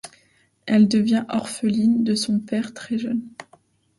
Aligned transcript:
Elle 0.65 0.87
devient 0.87 1.25
orpheline 1.29 2.03
de 2.03 2.15
son 2.15 2.39
père 2.39 2.73
très 2.73 2.97
jeune. 2.97 3.21